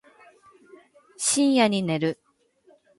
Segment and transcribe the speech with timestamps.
[1.19, 2.17] 深夜に寝る